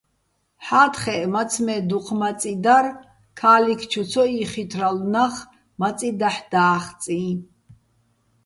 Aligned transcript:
ჰ̦ა́თხეჸ, 0.65 1.23
მაცმე́ 1.33 1.79
დუჴ 1.89 2.07
მაწი 2.19 2.51
დარ, 2.63 2.85
ქა́ლიქ 3.39 3.81
ჩუ 3.91 4.03
ცო 4.11 4.23
იხითრალო̆ 4.41 5.09
ნახ 5.13 5.35
მაწი 5.79 6.09
დაჰ̦ 6.19 6.39
და́ხწიჼ. 6.51 7.25